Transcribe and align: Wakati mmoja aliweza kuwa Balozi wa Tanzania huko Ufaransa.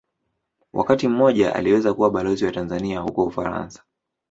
Wakati 0.73 1.07
mmoja 1.07 1.55
aliweza 1.55 1.93
kuwa 1.93 2.11
Balozi 2.11 2.45
wa 2.45 2.51
Tanzania 2.51 2.99
huko 2.99 3.23
Ufaransa. 3.23 3.83